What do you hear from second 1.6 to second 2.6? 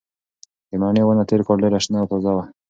ډېره شنه او تازه وه.